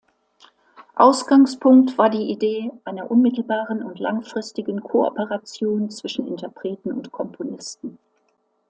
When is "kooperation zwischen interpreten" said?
4.81-6.91